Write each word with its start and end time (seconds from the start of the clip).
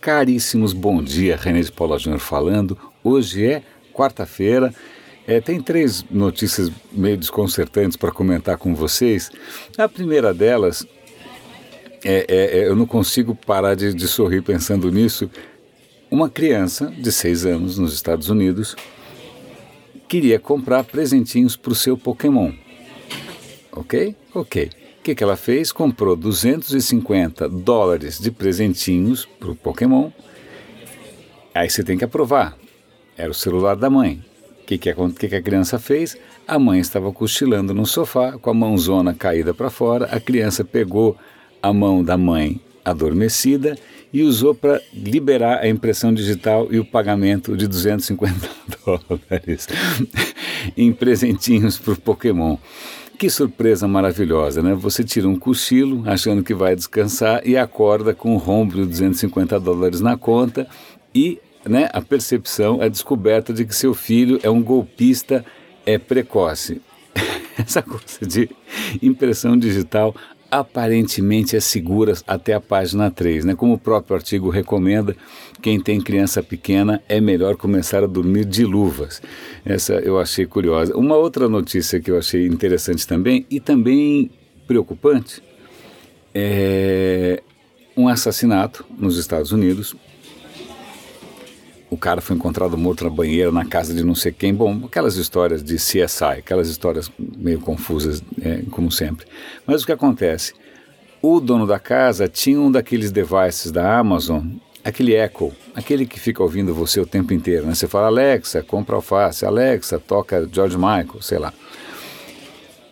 caríssimos, 0.00 0.72
bom 0.72 1.02
dia, 1.02 1.36
René 1.36 1.60
de 1.60 1.70
Paula 1.70 1.98
Júnior 1.98 2.20
falando. 2.20 2.76
Hoje 3.04 3.44
é 3.46 3.62
quarta-feira. 3.92 4.74
É, 5.26 5.40
tem 5.40 5.60
três 5.60 6.04
notícias 6.10 6.72
meio 6.90 7.16
desconcertantes 7.16 7.96
para 7.96 8.10
comentar 8.10 8.56
com 8.56 8.74
vocês. 8.74 9.30
A 9.76 9.88
primeira 9.88 10.32
delas, 10.32 10.86
é, 12.02 12.24
é, 12.28 12.58
é, 12.60 12.66
eu 12.66 12.74
não 12.74 12.86
consigo 12.86 13.34
parar 13.34 13.74
de, 13.74 13.92
de 13.92 14.08
sorrir 14.08 14.42
pensando 14.42 14.90
nisso. 14.90 15.30
Uma 16.10 16.30
criança 16.30 16.86
de 16.86 17.12
seis 17.12 17.44
anos 17.44 17.78
nos 17.78 17.92
Estados 17.92 18.30
Unidos 18.30 18.74
queria 20.08 20.40
comprar 20.40 20.82
presentinhos 20.82 21.56
para 21.56 21.72
o 21.72 21.76
seu 21.76 21.96
Pokémon. 21.96 22.52
Ok? 23.70 24.16
Ok. 24.34 24.70
O 25.00 25.02
que, 25.02 25.14
que 25.14 25.24
ela 25.24 25.34
fez? 25.34 25.72
Comprou 25.72 26.14
250 26.14 27.48
dólares 27.48 28.18
de 28.18 28.30
presentinhos 28.30 29.24
para 29.24 29.50
o 29.50 29.56
Pokémon. 29.56 30.10
Aí 31.54 31.70
você 31.70 31.82
tem 31.82 31.96
que 31.96 32.04
aprovar. 32.04 32.54
Era 33.16 33.30
o 33.30 33.34
celular 33.34 33.76
da 33.76 33.88
mãe. 33.88 34.22
O 34.62 34.66
que, 34.66 34.76
que, 34.76 34.90
a, 34.90 34.94
que, 34.94 35.28
que 35.28 35.34
a 35.34 35.40
criança 35.40 35.78
fez? 35.78 36.18
A 36.46 36.58
mãe 36.58 36.80
estava 36.80 37.10
cochilando 37.12 37.72
no 37.72 37.86
sofá, 37.86 38.32
com 38.32 38.50
a 38.50 38.54
mãozona 38.54 39.14
caída 39.14 39.54
para 39.54 39.70
fora. 39.70 40.04
A 40.14 40.20
criança 40.20 40.64
pegou 40.64 41.16
a 41.62 41.72
mão 41.72 42.04
da 42.04 42.18
mãe 42.18 42.60
adormecida 42.84 43.78
e 44.12 44.22
usou 44.22 44.54
para 44.54 44.82
liberar 44.92 45.60
a 45.60 45.68
impressão 45.68 46.12
digital 46.12 46.68
e 46.70 46.78
o 46.78 46.84
pagamento 46.84 47.56
de 47.56 47.66
250 47.66 48.50
dólares 48.84 49.66
em 50.76 50.92
presentinhos 50.92 51.78
para 51.78 51.94
o 51.94 52.00
Pokémon. 52.00 52.58
Que 53.20 53.28
surpresa 53.28 53.86
maravilhosa, 53.86 54.62
né? 54.62 54.72
Você 54.72 55.04
tira 55.04 55.28
um 55.28 55.36
cochilo 55.36 56.02
achando 56.06 56.42
que 56.42 56.54
vai 56.54 56.74
descansar 56.74 57.46
e 57.46 57.54
acorda 57.54 58.14
com 58.14 58.32
um 58.32 58.38
rombo 58.38 58.76
de 58.76 58.86
250 58.86 59.60
dólares 59.60 60.00
na 60.00 60.16
conta 60.16 60.66
e 61.14 61.38
né, 61.68 61.90
a 61.92 62.00
percepção, 62.00 62.80
a 62.80 62.88
descoberta 62.88 63.52
de 63.52 63.66
que 63.66 63.76
seu 63.76 63.92
filho 63.92 64.40
é 64.42 64.48
um 64.48 64.62
golpista 64.62 65.44
é 65.84 65.98
precoce. 65.98 66.80
Essa 67.60 67.82
coisa 67.82 68.26
de 68.26 68.48
impressão 69.02 69.54
digital 69.54 70.16
aparentemente 70.50 71.56
é 71.56 71.60
segura 71.60 72.14
até 72.26 72.54
a 72.54 72.60
página 72.60 73.10
3. 73.10 73.44
Né? 73.44 73.54
Como 73.54 73.74
o 73.74 73.78
próprio 73.78 74.16
artigo 74.16 74.50
recomenda, 74.50 75.16
quem 75.62 75.80
tem 75.80 76.00
criança 76.00 76.42
pequena 76.42 77.02
é 77.08 77.20
melhor 77.20 77.56
começar 77.56 78.02
a 78.02 78.06
dormir 78.06 78.44
de 78.44 78.64
luvas. 78.64 79.22
Essa 79.64 79.94
eu 79.94 80.18
achei 80.18 80.46
curiosa. 80.46 80.96
Uma 80.96 81.16
outra 81.16 81.48
notícia 81.48 82.00
que 82.00 82.10
eu 82.10 82.18
achei 82.18 82.46
interessante 82.46 83.06
também, 83.06 83.46
e 83.50 83.60
também 83.60 84.30
preocupante, 84.66 85.42
é 86.34 87.42
um 87.96 88.08
assassinato 88.08 88.84
nos 88.98 89.18
Estados 89.18 89.52
Unidos 89.52 89.94
o 91.90 91.96
cara 91.96 92.20
foi 92.20 92.36
encontrado 92.36 92.78
morto 92.78 93.02
na 93.02 93.10
banheira, 93.10 93.50
na 93.50 93.64
casa 93.64 93.92
de 93.92 94.04
não 94.04 94.14
sei 94.14 94.30
quem. 94.30 94.54
Bom, 94.54 94.82
aquelas 94.84 95.16
histórias 95.16 95.62
de 95.62 95.74
CSI, 95.74 96.38
aquelas 96.38 96.68
histórias 96.68 97.10
meio 97.18 97.58
confusas, 97.60 98.22
é, 98.40 98.62
como 98.70 98.92
sempre. 98.92 99.26
Mas 99.66 99.82
o 99.82 99.86
que 99.86 99.92
acontece? 99.92 100.54
O 101.20 101.40
dono 101.40 101.66
da 101.66 101.80
casa 101.80 102.28
tinha 102.28 102.60
um 102.60 102.70
daqueles 102.70 103.10
devices 103.10 103.72
da 103.72 103.98
Amazon, 103.98 104.46
aquele 104.84 105.14
Echo, 105.14 105.52
aquele 105.74 106.06
que 106.06 106.20
fica 106.20 106.42
ouvindo 106.42 106.72
você 106.72 107.00
o 107.00 107.06
tempo 107.06 107.34
inteiro. 107.34 107.66
Né? 107.66 107.74
Você 107.74 107.88
fala, 107.88 108.06
Alexa, 108.06 108.62
compra 108.62 108.94
alface, 108.94 109.44
Alexa, 109.44 109.98
toca 109.98 110.48
George 110.50 110.76
Michael, 110.76 111.20
sei 111.20 111.38
lá. 111.38 111.52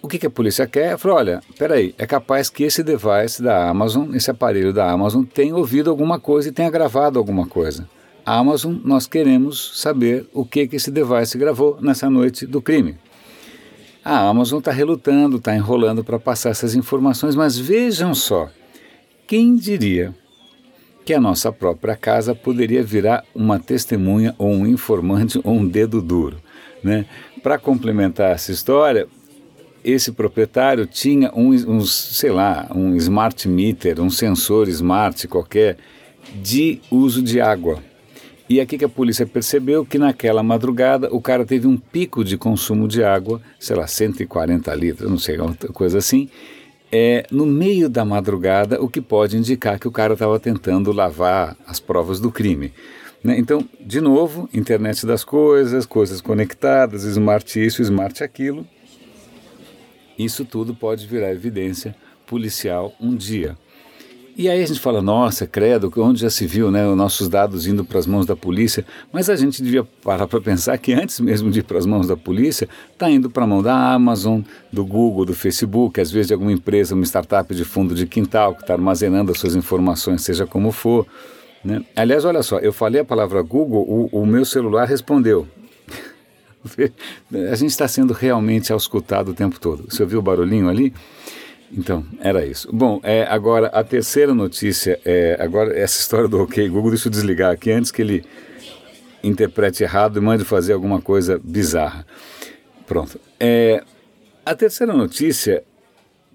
O 0.03 0.09
que, 0.09 0.19
que 0.19 0.27
a 0.27 0.31
polícia 0.31 0.67
quer? 0.67 0.99
Falou, 0.99 1.19
olha, 1.19 1.41
peraí, 1.57 1.95
é 1.99 2.07
capaz 2.07 2.51
que 2.51 2.65
esse 2.65 2.83
device 2.83 3.43
da 3.43 3.69
Amazon, 3.69 4.15
esse 4.15 4.31
aparelho 4.31 4.73
da 4.73 4.91
Amazon, 4.91 5.23
tenha 5.25 5.55
ouvido 5.55 5.89
alguma 5.89 6.19
coisa 6.19 6.49
e 6.49 6.53
tenha 6.53 6.71
gravado 6.71 7.19
alguma 7.19 7.47
coisa. 7.47 7.89
Amazon, 8.35 8.77
nós 8.85 9.07
queremos 9.07 9.81
saber 9.81 10.27
o 10.33 10.45
que, 10.45 10.67
que 10.67 10.77
esse 10.77 10.91
device 10.91 11.39
gravou 11.39 11.79
nessa 11.81 12.11
noite 12.11 12.47
do 12.47 12.61
crime. 12.61 12.97
A 14.05 14.29
Amazon 14.29 14.59
está 14.59 14.71
relutando, 14.71 15.37
está 15.37 15.55
enrolando 15.55 16.03
para 16.03 16.19
passar 16.19 16.51
essas 16.51 16.75
informações, 16.75 17.35
mas 17.35 17.59
vejam 17.59 18.15
só, 18.15 18.49
quem 19.27 19.55
diria 19.55 20.15
que 21.05 21.15
a 21.15 21.21
nossa 21.21 21.51
própria 21.51 21.97
casa 21.97 22.35
poderia 22.35 22.83
virar 22.83 23.25
uma 23.35 23.59
testemunha 23.59 24.35
ou 24.37 24.51
um 24.51 24.67
informante 24.67 25.41
ou 25.43 25.55
um 25.55 25.67
dedo 25.67 26.03
duro, 26.03 26.37
né? 26.85 27.07
Para 27.43 27.59
complementar 27.59 28.33
essa 28.33 28.53
história, 28.53 29.07
esse 29.83 30.13
proprietário 30.13 30.87
tinha 30.87 31.33
um, 31.35 31.49
um, 31.51 31.81
sei 31.81 32.31
lá, 32.31 32.71
um 32.75 32.95
smart 32.97 33.49
meter, 33.49 33.99
um 34.01 34.11
sensor 34.11 34.69
smart 34.69 35.27
qualquer 35.29 35.79
de 36.43 36.81
uso 36.91 37.23
de 37.23 37.41
água. 37.41 37.88
E 38.49 38.61
aqui 38.61 38.79
que 38.79 38.85
a 38.85 38.89
polícia 38.89 39.27
percebeu 39.27 39.85
que 39.85 39.99
naquela 39.99 40.43
madrugada 40.43 41.15
o 41.15 41.21
cara 41.21 41.45
teve 41.45 41.67
um 41.67 41.77
pico 41.77 42.25
de 42.25 42.39
consumo 42.39 42.89
de 42.89 43.05
água, 43.05 43.43
sei 43.61 43.77
lá, 43.77 43.87
140 43.87 44.75
litros, 44.75 45.11
não 45.11 45.19
sei, 45.19 45.37
coisa 45.75 45.99
assim, 45.99 46.31
é, 46.91 47.27
no 47.31 47.45
meio 47.45 47.91
da 47.91 48.05
madrugada, 48.05 48.83
o 48.83 48.89
que 48.89 49.01
pode 49.01 49.37
indicar 49.37 49.79
que 49.79 49.87
o 49.87 49.93
cara 49.93 50.15
estava 50.15 50.41
tentando 50.41 50.93
lavar 50.93 51.57
as 51.67 51.79
provas 51.79 52.19
do 52.19 52.33
crime. 52.33 52.73
Né? 53.23 53.39
Então, 53.39 53.69
de 53.79 54.01
novo, 54.01 54.49
internet 54.55 55.05
das 55.05 55.25
coisas, 55.25 55.85
coisas 55.85 56.21
conectadas, 56.23 57.05
smart 57.05 57.63
isso, 57.63 57.83
smart 57.83 58.25
aquilo. 58.25 58.67
Isso 60.19 60.45
tudo 60.45 60.75
pode 60.75 61.07
virar 61.07 61.31
evidência 61.33 61.95
policial 62.27 62.95
um 63.01 63.15
dia. 63.15 63.57
E 64.39 64.49
aí 64.49 64.63
a 64.63 64.67
gente 64.67 64.79
fala, 64.79 65.03
nossa, 65.03 65.49
credo, 65.49 65.93
onde 65.97 66.21
já 66.21 66.31
se 66.31 66.47
viu, 66.47 66.71
né, 66.71 66.87
os 66.87 66.97
nossos 66.97 67.29
dados 67.29 67.67
indo 67.67 67.85
para 67.85 67.99
as 67.99 68.07
mãos 68.07 68.25
da 68.25 68.37
polícia, 68.37 68.87
mas 69.13 69.29
a 69.29 69.35
gente 69.35 69.61
devia 69.61 69.83
parar 69.83 70.29
para 70.29 70.41
pensar 70.41 70.79
que 70.79 70.93
antes 70.93 71.19
mesmo 71.19 71.51
de 71.51 71.59
ir 71.59 71.65
para 71.65 71.77
as 71.77 71.85
mãos 71.85 72.07
da 72.07 72.17
polícia, 72.17 72.69
está 72.93 73.11
indo 73.11 73.29
para 73.29 73.43
a 73.43 73.47
mão 73.49 73.61
da 73.61 73.75
Amazon, 73.75 74.43
do 74.73 74.87
Google, 74.87 75.25
do 75.25 75.35
Facebook, 75.35 76.01
às 76.01 76.13
vezes 76.13 76.29
de 76.29 76.35
alguma 76.35 76.53
empresa, 76.53 76.95
uma 76.95 77.05
startup 77.05 77.53
de 77.53 77.65
fundo 77.65 77.97
de 77.97 78.07
quintal 78.07 78.55
que 78.55 78.61
está 78.61 78.75
armazenando 78.75 79.33
as 79.33 79.41
suas 79.41 79.57
informações, 79.57 80.23
seja 80.23 80.47
como 80.47 80.71
for. 80.71 81.05
Né? 81.65 81.85
Aliás, 81.97 82.25
olha 82.25 82.45
só, 82.45 82.61
eu 82.61 82.73
falei 82.73 83.01
a 83.01 83.05
palavra 83.05 83.43
Google, 83.43 83.85
o, 83.89 84.23
o 84.23 84.25
meu 84.25 84.45
celular 84.45 84.87
respondeu. 84.87 85.49
a 87.51 87.57
gente 87.57 87.71
está 87.71 87.89
sendo 87.89 88.13
realmente 88.13 88.73
auscultado 88.73 89.33
o 89.33 89.35
tempo 89.35 89.59
todo. 89.59 89.87
Você 89.91 90.01
ouviu 90.05 90.21
o 90.21 90.23
barulhinho 90.23 90.69
ali? 90.69 90.95
Então, 91.71 92.05
era 92.21 92.47
isso. 92.47 92.69
Bom, 92.73 93.01
é, 93.03 93.25
agora 93.25 93.67
a 93.69 93.85
terceira 93.85 94.35
notícia 94.35 94.99
é 95.05 95.37
agora 95.39 95.79
essa 95.79 96.01
história 96.01 96.29
do 96.29 96.41
OK 96.43 96.67
Google, 96.69 96.91
deixa 96.91 97.09
eu 97.09 97.13
desligar 97.13 97.53
aqui 97.53 97.71
antes 97.71 97.91
que 97.91 98.03
ele 98.03 98.25
interprete 99.23 99.83
errado 99.83 100.19
e 100.19 100.23
mande 100.23 100.45
fazer 100.45 100.73
alguma 100.73 101.01
coisa 101.01 101.41
bizarra. 101.43 102.07
Pronto. 102.87 103.21
É, 103.39 103.83
a 104.47 104.55
terceira 104.55 104.95
notícia, 104.95 105.63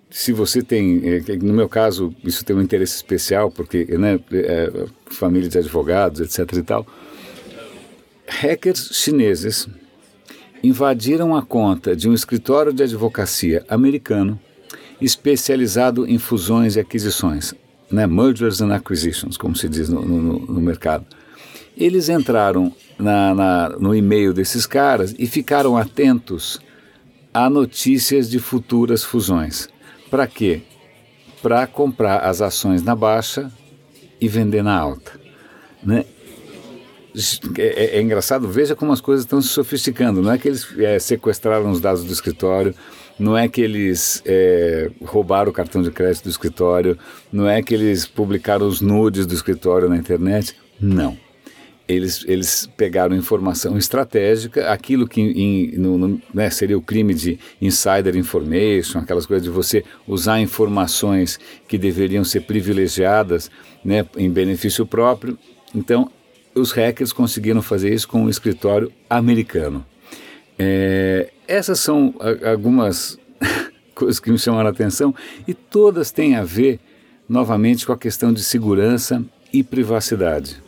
se 0.09 0.31
você 0.31 0.61
tem, 0.61 1.01
é, 1.03 1.35
no 1.37 1.53
meu 1.53 1.67
caso, 1.67 2.15
isso 2.23 2.45
tem 2.45 2.55
um 2.55 2.61
interesse 2.61 2.95
especial, 2.95 3.49
porque, 3.49 3.85
né, 3.97 4.19
é, 4.31 4.85
família 5.07 5.49
de 5.49 5.57
advogados, 5.57 6.21
etc 6.21 6.57
e 6.57 6.61
tal, 6.63 6.85
hackers 8.27 8.89
chineses 8.91 9.67
invadiram 10.63 11.35
a 11.35 11.41
conta 11.41 11.95
de 11.95 12.07
um 12.07 12.13
escritório 12.13 12.71
de 12.71 12.83
advocacia 12.83 13.65
americano 13.67 14.39
especializado 15.01 16.07
em 16.07 16.17
fusões 16.17 16.75
e 16.75 16.79
aquisições, 16.79 17.53
né? 17.91 18.07
mergers 18.07 18.61
and 18.61 18.73
acquisitions, 18.73 19.37
como 19.37 19.55
se 19.55 19.67
diz 19.67 19.89
no, 19.89 20.01
no, 20.03 20.39
no 20.39 20.61
mercado. 20.61 21.05
Eles 21.75 22.09
entraram 22.09 22.73
na, 22.97 23.33
na, 23.33 23.69
no 23.79 23.95
e-mail 23.95 24.33
desses 24.33 24.65
caras 24.65 25.15
e 25.17 25.25
ficaram 25.25 25.75
atentos 25.75 26.59
a 27.33 27.49
notícias 27.49 28.29
de 28.29 28.39
futuras 28.39 29.03
fusões. 29.03 29.67
Para 30.09 30.27
quê? 30.27 30.61
Para 31.41 31.65
comprar 31.65 32.19
as 32.19 32.41
ações 32.41 32.83
na 32.83 32.95
baixa 32.95 33.51
e 34.21 34.27
vender 34.27 34.63
na 34.63 34.77
alta. 34.77 35.19
Né? 35.83 36.05
É, 37.57 37.61
é, 37.61 37.97
é, 37.97 38.01
engraçado, 38.01 38.47
veja 38.47 38.75
como 38.75 38.91
as 38.91 39.01
coisas 39.01 39.25
estão 39.25 39.41
se 39.41 39.49
sofisticando. 39.49 40.21
Não 40.21 40.31
é 40.31 40.37
que 40.37 40.47
eles 40.47 40.67
é, 40.79 40.97
sequestraram 40.99 41.69
os 41.69 41.81
dados 41.81 42.03
do 42.03 42.13
escritório, 42.13 42.73
não 43.19 43.37
é 43.37 43.47
que 43.47 43.61
eles 43.61 44.21
é, 44.25 44.89
roubaram 45.03 45.51
o 45.51 45.53
cartão 45.53 45.81
de 45.81 45.91
crédito 45.91 46.23
do 46.23 46.29
escritório, 46.29 46.97
não 47.31 47.47
é 47.47 47.61
que 47.61 47.73
eles 47.73 48.05
publicaram 48.05 48.67
os 48.67 48.81
nudes 48.81 49.25
do 49.25 49.33
escritório 49.33 49.87
na 49.89 49.97
internet. 49.97 50.55
Não. 50.79 51.17
Eles, 51.87 52.23
eles 52.27 52.67
pegaram 52.77 53.15
informação 53.15 53.77
estratégica, 53.77 54.71
aquilo 54.71 55.05
que 55.07 55.21
in, 55.21 55.77
no, 55.77 55.97
no, 55.97 56.21
né, 56.33 56.49
seria 56.49 56.77
o 56.77 56.81
crime 56.81 57.13
de 57.13 57.37
insider 57.61 58.15
information, 58.15 58.99
aquelas 58.99 59.25
coisas 59.25 59.43
de 59.43 59.49
você 59.49 59.83
usar 60.07 60.39
informações 60.39 61.37
que 61.67 61.77
deveriam 61.77 62.23
ser 62.23 62.41
privilegiadas 62.41 63.51
né, 63.83 64.05
em 64.15 64.29
benefício 64.29 64.85
próprio. 64.85 65.37
Então, 65.75 66.09
os 66.55 66.71
hackers 66.71 67.11
conseguiram 67.11 67.61
fazer 67.61 67.93
isso 67.93 68.07
com 68.07 68.23
um 68.23 68.29
escritório 68.29 68.91
americano. 69.09 69.85
É, 70.57 71.31
essas 71.47 71.79
são 71.79 72.13
algumas 72.45 73.17
coisas 73.95 74.19
que 74.19 74.31
me 74.31 74.37
chamaram 74.37 74.67
a 74.67 74.71
atenção 74.71 75.13
e 75.47 75.53
todas 75.53 76.11
têm 76.11 76.35
a 76.35 76.43
ver, 76.43 76.79
novamente, 77.27 77.85
com 77.85 77.93
a 77.93 77.97
questão 77.97 78.31
de 78.33 78.43
segurança 78.43 79.23
e 79.51 79.63
privacidade. 79.63 80.61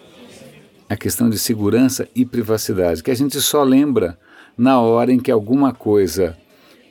a 0.87 0.95
questão 0.95 1.29
de 1.29 1.39
segurança 1.39 2.07
e 2.15 2.23
privacidade, 2.23 3.01
que 3.01 3.09
a 3.09 3.15
gente 3.15 3.41
só 3.41 3.63
lembra 3.63 4.17
na 4.55 4.79
hora 4.79 5.11
em 5.11 5.19
que 5.19 5.31
alguma 5.31 5.73
coisa 5.73 6.37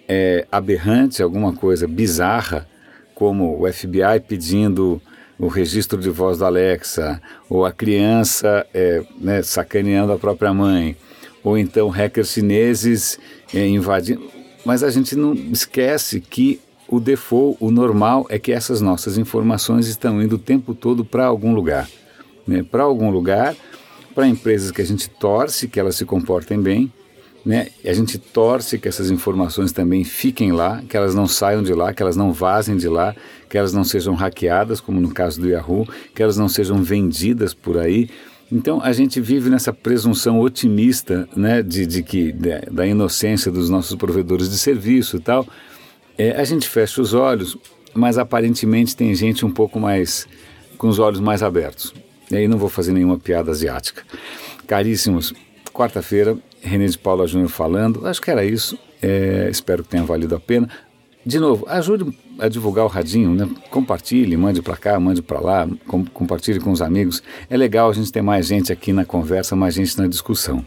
é, 0.08 0.46
aberrante, 0.50 1.23
alguma 1.23 1.52
coisa 1.52 1.87
bizarra, 1.87 2.69
como 3.14 3.62
o 3.62 3.73
FBI 3.73 4.20
pedindo 4.26 5.00
o 5.38 5.46
registro 5.46 6.00
de 6.00 6.11
voz 6.11 6.38
da 6.38 6.46
Alexa, 6.46 7.20
ou 7.49 7.64
a 7.64 7.73
criança 7.73 8.67
é, 8.75 9.05
né, 9.19 9.43
sacaneando 9.43 10.12
a 10.12 10.19
própria 10.19 10.52
mãe, 10.52 10.96
ou 11.44 11.58
então 11.58 11.88
hackers 11.91 12.31
chineses 12.31 13.19
é, 13.52 13.69
invadindo. 13.69 14.25
Mas 14.64 14.82
a 14.82 14.91
gente 14.91 15.14
não 15.14 15.35
esquece 15.35 16.20
que 16.20 16.58
o 16.88 16.99
default, 16.99 17.58
o 17.61 17.70
normal, 17.70 18.26
é 18.31 18.38
que 18.38 18.50
essas 18.50 18.81
nossas 18.81 19.19
informações 19.19 19.87
estão 19.87 20.23
indo 20.23 20.37
o 20.37 20.38
tempo 20.38 20.75
todo 20.75 21.05
para 21.05 21.26
algum 21.26 21.55
lugar. 21.55 21.88
Né? 22.46 22.62
Para 22.62 22.82
algum 22.82 23.11
lugar, 23.11 23.55
para 24.14 24.26
empresas 24.26 24.70
que 24.70 24.81
a 24.81 24.87
gente 24.87 25.08
torce 25.08 25.69
que 25.69 25.79
elas 25.79 25.96
se 25.96 26.05
comportem 26.05 26.61
bem, 26.61 26.91
né? 27.44 27.69
E 27.82 27.91
a 27.91 27.93
gente 27.93 28.17
torce 28.17 28.79
que 28.79 28.88
essas 28.88 29.11
informações 29.11 29.70
também 29.70 30.02
fiquem 30.02 30.50
lá, 30.50 30.82
que 30.88 30.96
elas 30.96 31.14
não 31.14 31.26
saiam 31.26 31.62
de 31.62 31.75
lá, 31.75 31.93
que 31.93 32.02
elas 32.02 32.17
não 32.17 32.32
vazem 32.32 32.76
de 32.76 32.88
lá, 32.88 33.14
que 33.50 33.58
elas 33.58 33.73
não 33.73 33.85
sejam 33.85 34.14
hackeadas, 34.14 34.81
como 34.81 34.99
no 34.99 35.12
caso 35.12 35.41
do 35.41 35.49
Yahoo, 35.49 35.87
que 36.14 36.23
elas 36.23 36.38
não 36.38 36.49
sejam 36.49 36.82
vendidas 36.82 37.52
por 37.52 37.76
aí. 37.76 38.08
Então 38.50 38.81
a 38.82 38.93
gente 38.93 39.20
vive 39.20 39.50
nessa 39.50 39.73
presunção 39.73 40.41
otimista, 40.41 41.29
né, 41.37 41.62
de, 41.62 41.87
de 41.87 42.02
que 42.02 42.32
de, 42.32 42.61
da 42.70 42.87
inocência 42.87 43.50
dos 43.50 43.70
nossos 43.70 43.96
provedores 43.96 44.50
de 44.50 44.58
serviço 44.58 45.17
e 45.17 45.20
tal. 45.20 45.46
É, 46.17 46.32
a 46.32 46.44
gente 46.44 46.69
fecha 46.69 47.00
os 47.00 47.14
olhos, 47.14 47.56
mas 47.93 48.19
aparentemente 48.19 48.96
tem 48.96 49.14
gente 49.14 49.44
um 49.44 49.50
pouco 49.50 49.81
mais 49.81 50.26
com 50.79 50.88
os 50.88 50.99
olhos 50.99 51.20
mais 51.20 51.43
abertos. 51.43 51.93
E 52.31 52.37
aí 52.37 52.49
não 52.49 52.58
vou 52.58 52.69
fazer 52.69 52.93
nenhuma 52.93 53.19
piada 53.19 53.50
asiática. 53.50 54.02
Caríssimos, 54.67 55.32
quarta-feira 55.73 56.37
René 56.64 56.87
de 56.87 56.99
Paula 56.99 57.26
Júnior 57.26 57.50
falando. 57.50 58.06
Acho 58.06 58.23
que 58.23 58.31
era 58.31 58.44
isso. 58.44 58.79
É, 59.02 59.49
espero 59.50 59.82
que 59.82 59.91
tenha 59.91 60.02
valido 60.02 60.35
a 60.35 60.41
pena. 60.41 60.69
De 61.26 61.38
novo, 61.38 61.65
ajude 61.69 62.15
a 62.38 62.49
divulgar 62.49 62.85
o 62.85 62.88
radinho, 62.88 63.35
né? 63.35 63.49
compartilhe, 63.71 64.37
mande 64.37 64.61
para 64.61 64.76
cá, 64.76 65.00
mande 65.00 65.23
para 65.23 65.41
lá, 65.41 65.69
com, 65.87 66.05
compartilhe 66.05 66.61
com 66.61 66.71
os 66.71 66.82
amigos. 66.82 67.23
É 67.49 67.56
legal 67.56 67.88
a 67.88 67.94
gente 67.94 68.12
ter 68.12 68.23
mais 68.23 68.47
gente 68.47 68.73
aqui 68.73 68.93
na 68.93 69.05
conversa, 69.05 69.56
mais 69.56 69.75
gente 69.75 69.97
na 69.99 70.06
discussão. 70.06 70.65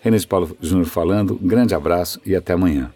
René 0.00 0.16
de 0.16 0.26
Paulo 0.26 0.56
Júnior 0.60 0.86
falando, 0.86 1.38
grande 1.40 1.74
abraço 1.74 2.20
e 2.26 2.34
até 2.34 2.54
amanhã. 2.54 2.90